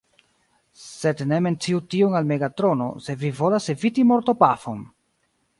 Sed 0.83 1.21
ne 1.31 1.39
menciu 1.47 1.83
tion 1.95 2.17
al 2.21 2.27
Megatrono, 2.33 2.89
se 3.09 3.19
vi 3.25 3.33
volas 3.43 3.71
eviti 3.75 4.11
mortopafon! 4.15 4.83